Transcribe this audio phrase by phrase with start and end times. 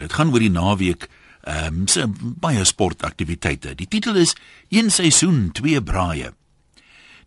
[0.00, 1.08] Dit gaan oor die naweek
[1.40, 3.74] ehm um, se baie sportaktiwiteite.
[3.74, 4.34] Die titel is
[4.68, 6.32] Een seisoen, twee braaie.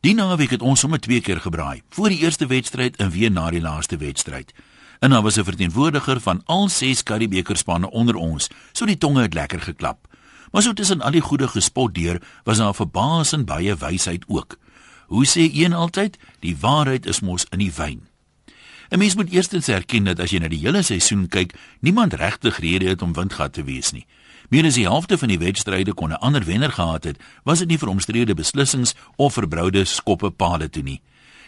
[0.03, 3.49] Die naweek het ons sommer twee keer gebraai, voor die eerste wedstryd en weer na
[3.49, 4.54] die laaste wedstryd.
[4.99, 9.34] En daar was 'n verteenwoordiger van al ses Karibekerspanne onder ons, so die tonge het
[9.34, 10.08] lekker geklap.
[10.52, 14.58] Maar so tussen al die goeie gespot deur, was daar verbasend baie wysheid ook.
[15.08, 18.08] Hoe sê een altyd, die waarheid is mos in die wyn.
[18.89, 22.59] 'n Mens moet eerstens erken dat as jy na die hele seisoen kyk, niemand regtig
[22.59, 24.05] rede het om windgat te wees nie.
[24.49, 27.67] Meer as die helfte van die wedstryde kon 'n ander wenner gehad het, was dit
[27.67, 31.02] nie vir omstrede beslissings of verbroude skoppe paale toe nie.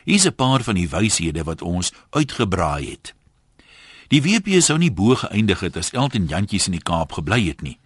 [0.05, 3.13] Hier's 'n paar van die wyshede wat ons uitgebraai het.
[4.07, 7.61] Die WP sou nie bo geëindig het as Elton Jantjies in die Kaap gebly het
[7.61, 7.79] nie.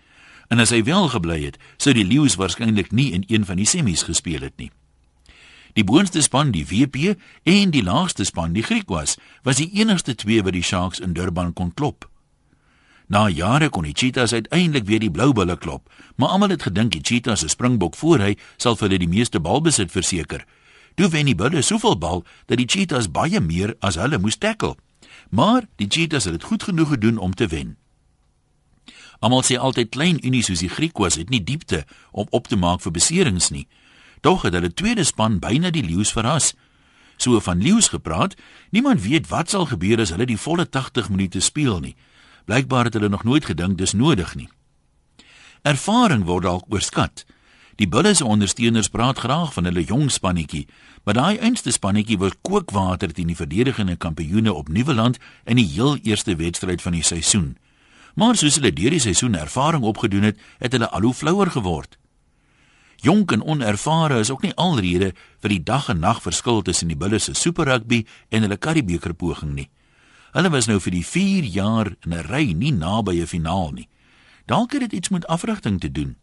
[0.47, 3.65] En as hy wel gebly het, sou die Lions waarskynlik nie in een van die
[3.65, 4.71] semies gespeel het nie.
[5.79, 7.13] Die boonste span, die WP,
[7.47, 9.13] en die laagste span, die Griekwas,
[9.47, 12.09] was die enigste twee wat die Sharks in Durban kon klop.
[13.07, 15.87] Na jare kon die Cheetahs uiteindelik weer die Blou Bulle klop,
[16.19, 19.39] maar almal het gedink die Cheetahs se springbok voor hy sal vir hulle die meeste
[19.39, 20.43] balbesit verseker.
[20.99, 24.75] Toe wen die Bulle soveel bal dat die Cheetahs baie meer as hulle moes tackle.
[25.31, 27.77] Maar die Cheetahs het dit goed genoeg gedoen om te wen.
[29.23, 32.83] Almal sê altyd klein unies soos die Griekwas het nie diepte om op te maak
[32.83, 33.69] vir beserings nie.
[34.19, 36.53] Tog het hulle tweede span byna die leeu's verras.
[37.17, 38.35] So van leeu's gepraat,
[38.71, 41.95] niemand weet wat sal gebeur as hulle die volle 80 minute speel nie.
[42.45, 44.49] Blykbaar het hulle nog nooit gedink dis nodig nie.
[45.61, 47.25] Ervaring word dalk oorskat.
[47.79, 50.65] Die Bulls se ondersteuners praat graag van hulle jong spannetjie,
[51.03, 55.95] maar daai einste spannetjie was kookwater teen die verdedigende kampioene op Nieuweland in die heel
[56.03, 57.57] eerste wedstryd van die seisoen.
[58.15, 61.95] Maar soos hulle deur die seisoen ervaring opgedoen het, het hulle al hoe flouer geword.
[63.01, 66.97] Jonk en onervare is ook nie alrede vir die dag en nag verskil tussen die
[66.99, 69.69] Bulls se Super Rugby en hulle Karibeker poging nie.
[70.35, 73.87] Hulle was nou vir die 4 jaar in 'n ry nie naby 'n finaal nie.
[74.45, 76.15] Dalk het dit iets met afrigting te doen.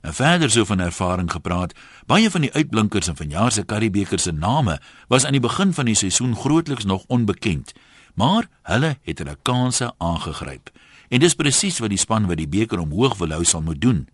[0.00, 1.74] En verder so van ervaring gepraat,
[2.06, 5.84] baie van die uitblinkers in vanjaar se Karibeker se name was aan die begin van
[5.84, 7.72] die seisoen grootliks nog onbekend,
[8.14, 10.70] maar hulle het hulle kansse aangegryp.
[11.08, 14.08] En dis presies wat die span wat die beker omhoog wil hou sal moet doen.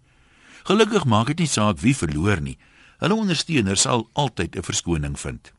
[0.67, 2.57] Gelukkig maak dit nie saak wie verloor nie.
[2.99, 5.53] Hulle ondersteuners sal altyd 'n verskoning vind.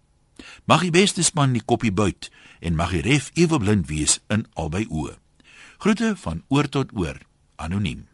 [0.66, 2.30] Mag die beste span die koppie buit
[2.60, 5.16] en mag die ref ewe blind wees in albei oë.
[5.78, 7.18] Groete van oor tot oor.
[7.56, 8.08] Anoniem.